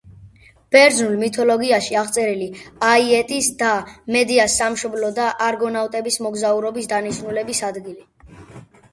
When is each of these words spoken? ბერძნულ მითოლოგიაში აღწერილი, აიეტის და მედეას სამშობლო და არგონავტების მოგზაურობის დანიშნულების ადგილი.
ბერძნულ 0.75 1.11
მითოლოგიაში 1.23 1.97
აღწერილი, 1.99 2.47
აიეტის 2.87 3.49
და 3.59 3.73
მედეას 4.15 4.55
სამშობლო 4.61 5.11
და 5.19 5.27
არგონავტების 5.49 6.17
მოგზაურობის 6.29 6.89
დანიშნულების 6.95 7.61
ადგილი. 7.69 8.41